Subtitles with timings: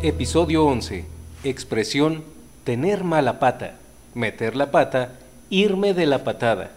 [0.00, 1.04] Episodio 11.
[1.42, 2.22] Expresión
[2.62, 3.78] tener mala pata,
[4.14, 5.18] meter la pata,
[5.50, 6.70] irme de la patada.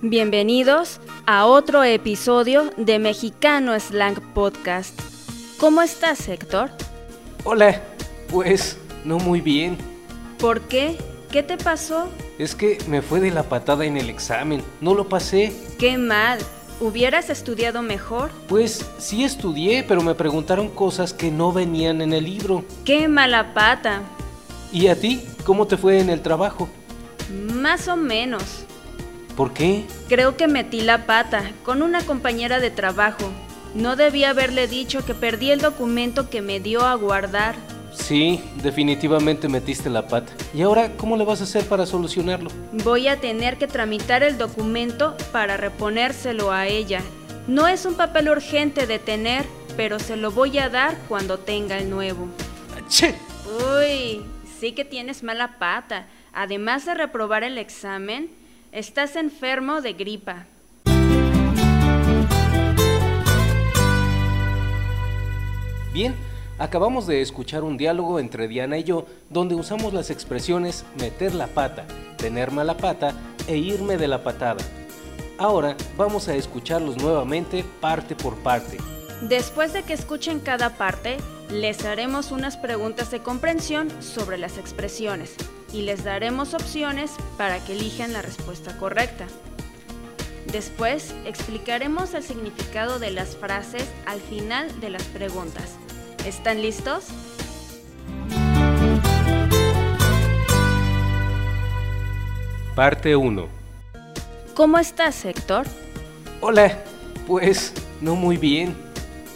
[0.00, 4.96] Bienvenidos a otro episodio de Mexicano Slang Podcast.
[5.58, 6.70] ¿Cómo estás, Héctor?
[7.42, 7.82] Hola,
[8.28, 9.76] pues no muy bien.
[10.38, 10.96] ¿Por qué?
[11.32, 12.08] ¿Qué te pasó?
[12.38, 15.52] Es que me fue de la patada en el examen, no lo pasé.
[15.80, 16.38] Qué mal.
[16.84, 18.30] ¿Hubieras estudiado mejor?
[18.46, 22.62] Pues sí estudié, pero me preguntaron cosas que no venían en el libro.
[22.84, 24.02] Qué mala pata.
[24.70, 25.26] ¿Y a ti?
[25.46, 26.68] ¿Cómo te fue en el trabajo?
[27.54, 28.66] Más o menos.
[29.34, 29.86] ¿Por qué?
[30.10, 33.32] Creo que metí la pata con una compañera de trabajo.
[33.74, 37.54] No debía haberle dicho que perdí el documento que me dio a guardar.
[37.94, 40.32] Sí, definitivamente metiste la pata.
[40.52, 42.50] ¿Y ahora cómo le vas a hacer para solucionarlo?
[42.84, 47.00] Voy a tener que tramitar el documento para reponérselo a ella.
[47.46, 49.44] No es un papel urgente de tener,
[49.76, 52.28] pero se lo voy a dar cuando tenga el nuevo.
[52.88, 53.14] ¡Che!
[53.78, 54.22] Uy,
[54.60, 56.06] sí que tienes mala pata.
[56.32, 58.28] Además de reprobar el examen,
[58.72, 60.46] estás enfermo de gripa.
[65.92, 66.14] Bien,
[66.58, 71.46] acabamos de escuchar un diálogo entre Diana y yo donde usamos las expresiones meter la
[71.46, 73.14] pata, tener mala pata
[73.46, 74.64] e irme de la patada.
[75.38, 78.78] Ahora vamos a escucharlos nuevamente parte por parte.
[79.22, 81.16] Después de que escuchen cada parte,
[81.50, 85.34] les haremos unas preguntas de comprensión sobre las expresiones
[85.72, 89.26] y les daremos opciones para que elijan la respuesta correcta.
[90.46, 95.78] Después explicaremos el significado de las frases al final de las preguntas.
[96.24, 97.04] ¿Están listos?
[102.74, 103.46] Parte 1.
[104.54, 105.66] ¿Cómo estás, Héctor?
[106.40, 106.78] Hola,
[107.26, 108.74] pues no muy bien.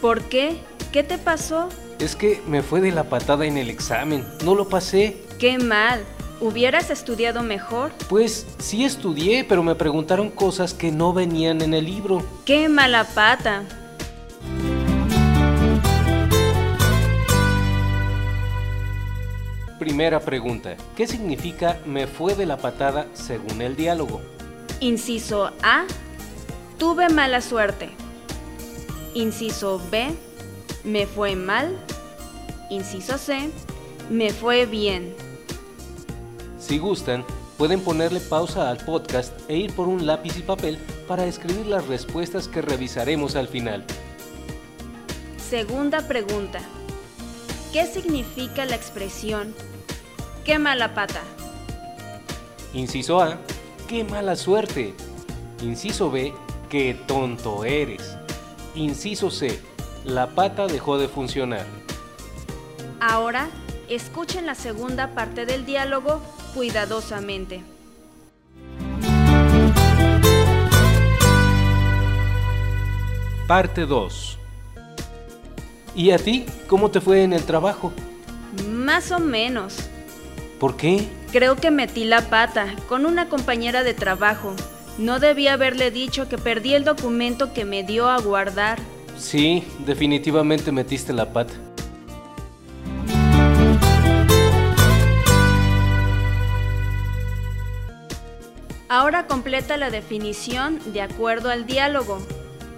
[0.00, 0.56] ¿Por qué?
[0.90, 1.68] ¿Qué te pasó?
[1.98, 5.18] Es que me fue de la patada en el examen, no lo pasé.
[5.38, 6.02] Qué mal.
[6.40, 7.90] ¿Hubieras estudiado mejor?
[8.08, 12.24] Pues sí estudié, pero me preguntaron cosas que no venían en el libro.
[12.44, 13.64] ¡Qué mala pata!
[19.98, 20.76] Primera pregunta.
[20.96, 24.20] ¿Qué significa me fue de la patada según el diálogo?
[24.78, 25.86] Inciso A.
[26.78, 27.90] Tuve mala suerte.
[29.14, 30.14] Inciso B.
[30.84, 31.76] Me fue mal.
[32.70, 33.50] Inciso C.
[34.08, 35.16] Me fue bien.
[36.60, 37.24] Si gustan,
[37.56, 40.78] pueden ponerle pausa al podcast e ir por un lápiz y papel
[41.08, 43.84] para escribir las respuestas que revisaremos al final.
[45.38, 46.60] Segunda pregunta.
[47.72, 49.56] ¿Qué significa la expresión
[50.48, 51.20] qué mala pata?
[52.72, 53.36] Inciso A,
[53.86, 54.94] qué mala suerte.
[55.60, 56.32] Inciso B,
[56.70, 58.16] qué tonto eres.
[58.74, 59.60] Inciso C,
[60.06, 61.66] la pata dejó de funcionar.
[62.98, 63.50] Ahora,
[63.90, 66.22] escuchen la segunda parte del diálogo
[66.54, 67.62] cuidadosamente.
[73.46, 74.38] Parte 2.
[75.94, 76.46] ¿Y a ti?
[76.66, 77.92] ¿Cómo te fue en el trabajo?
[78.66, 79.90] Más o menos.
[80.58, 81.08] ¿Por qué?
[81.30, 84.54] Creo que metí la pata con una compañera de trabajo.
[84.98, 88.78] No debía haberle dicho que perdí el documento que me dio a guardar.
[89.16, 91.54] Sí, definitivamente metiste la pata.
[98.88, 102.18] Ahora completa la definición de acuerdo al diálogo.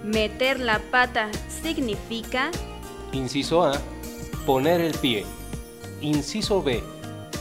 [0.03, 1.29] Meter la pata
[1.63, 2.51] significa...
[3.13, 3.79] Inciso A,
[4.45, 5.25] poner el pie.
[6.01, 6.83] Inciso B,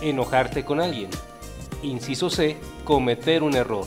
[0.01, 1.11] enojarte con alguien.
[1.83, 3.87] Inciso C, cometer un error.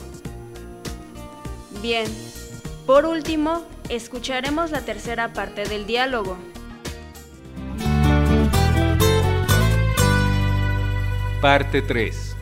[1.82, 2.08] Bien.
[2.86, 6.38] Por último, escucharemos la tercera parte del diálogo.
[11.42, 12.36] Parte 3.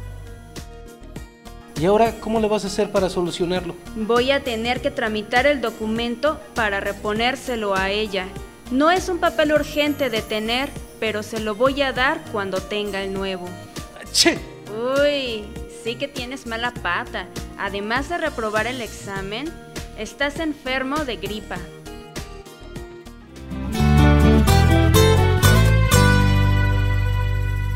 [1.82, 3.76] ¿Y ahora cómo le vas a hacer para solucionarlo?
[3.96, 8.28] Voy a tener que tramitar el documento para reponérselo a ella.
[8.70, 10.70] No es un papel urgente de tener,
[11.00, 13.50] pero se lo voy a dar cuando tenga el nuevo.
[14.14, 14.38] ¡Che!
[14.70, 15.46] Uy,
[15.84, 17.28] sí que tienes mala pata.
[17.58, 19.52] Además de reprobar el examen,
[19.98, 21.58] estás enfermo de gripa.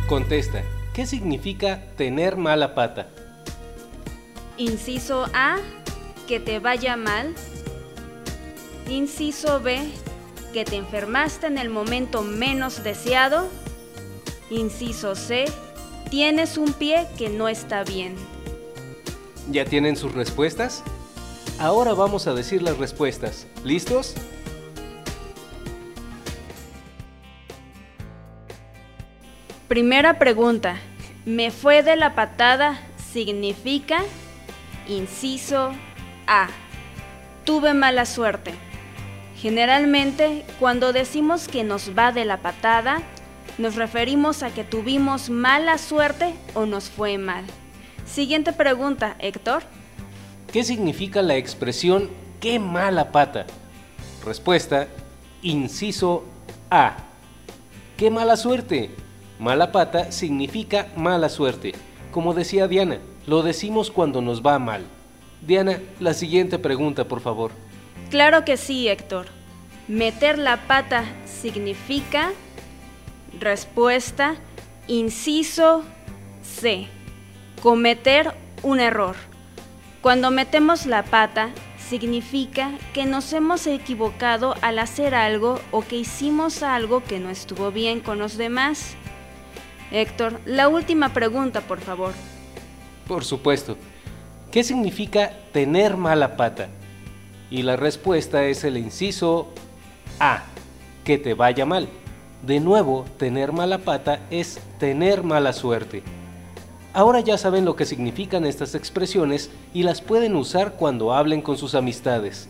[0.07, 0.61] Contesta,
[0.93, 3.07] ¿qué significa tener mala pata?
[4.57, 5.57] Inciso A,
[6.27, 7.33] que te vaya mal.
[8.87, 9.79] Inciso B,
[10.53, 13.49] que te enfermaste en el momento menos deseado.
[14.49, 15.45] Inciso C,
[16.09, 18.15] Tienes un pie que no está bien.
[19.51, 20.83] ¿Ya tienen sus respuestas?
[21.59, 23.47] Ahora vamos a decir las respuestas.
[23.63, 24.15] ¿Listos?
[29.67, 30.77] Primera pregunta.
[31.25, 32.79] Me fue de la patada
[33.11, 34.03] significa,
[34.87, 35.71] inciso
[36.27, 36.49] A,
[37.45, 38.53] tuve mala suerte.
[39.37, 43.01] Generalmente, cuando decimos que nos va de la patada,
[43.57, 47.45] nos referimos a que tuvimos mala suerte o nos fue mal.
[48.05, 49.63] Siguiente pregunta, Héctor.
[50.51, 52.09] ¿Qué significa la expresión
[52.39, 53.45] qué mala pata?
[54.25, 54.87] Respuesta,
[55.41, 56.23] inciso
[56.69, 56.97] A.
[57.97, 58.91] ¡Qué mala suerte!
[59.39, 61.73] Mala pata significa mala suerte.
[62.11, 64.85] Como decía Diana, lo decimos cuando nos va mal.
[65.41, 67.51] Diana, la siguiente pregunta, por favor.
[68.09, 69.27] Claro que sí, Héctor.
[69.87, 72.31] Meter la pata significa...
[73.39, 74.35] Respuesta,
[74.87, 75.83] inciso
[76.43, 76.87] C.
[77.61, 78.33] Cometer
[78.63, 79.15] un error.
[80.01, 81.49] Cuando metemos la pata
[81.89, 87.71] significa que nos hemos equivocado al hacer algo o que hicimos algo que no estuvo
[87.71, 88.95] bien con los demás.
[89.91, 92.13] Héctor, la última pregunta, por favor.
[93.07, 93.77] Por supuesto.
[94.51, 96.69] ¿Qué significa tener mala pata?
[97.51, 99.53] Y la respuesta es el inciso
[100.19, 100.43] A,
[101.03, 101.89] que te vaya mal.
[102.45, 106.03] De nuevo, tener mala pata es tener mala suerte.
[106.93, 111.57] Ahora ya saben lo que significan estas expresiones y las pueden usar cuando hablen con
[111.57, 112.47] sus amistades.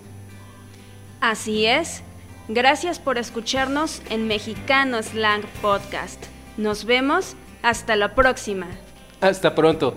[1.22, 2.04] Así es.
[2.50, 6.22] Gracias por escucharnos en Mexicano Slang Podcast.
[6.58, 8.68] Nos vemos hasta la próxima.
[9.22, 9.96] Hasta pronto.